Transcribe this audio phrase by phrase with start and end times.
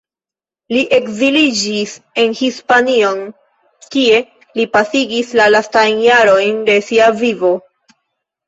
[0.75, 1.93] Li ekziliĝis
[2.23, 3.21] en Hispanion,
[3.97, 4.23] kie
[4.61, 7.55] li pasigis la lastajn jarojn de sia vivo.